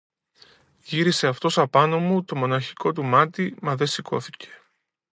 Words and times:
Γύρισε 0.77 1.27
αυτός 1.27 1.57
απάνω 1.57 1.99
μου 1.99 2.23
το 2.23 2.35
μοναχικό 2.35 2.91
του 2.91 3.03
μάτι, 3.03 3.55
μα 3.61 3.75
δε 3.75 3.85
σηκώθηκε. 3.85 4.47